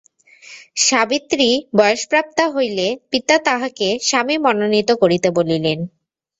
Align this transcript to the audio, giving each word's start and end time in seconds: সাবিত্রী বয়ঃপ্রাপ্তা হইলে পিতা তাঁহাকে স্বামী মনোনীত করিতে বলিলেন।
সাবিত্রী 0.77 1.49
বয়ঃপ্রাপ্তা 1.77 2.45
হইলে 2.49 2.87
পিতা 3.11 3.35
তাঁহাকে 3.45 3.87
স্বামী 4.01 4.35
মনোনীত 4.45 4.89
করিতে 5.01 5.29
বলিলেন। 5.37 5.79